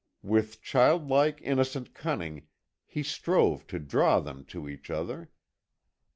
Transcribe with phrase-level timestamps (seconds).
[0.23, 2.47] With childlike, innocent cunning
[2.87, 5.29] he strove to draw them to each other.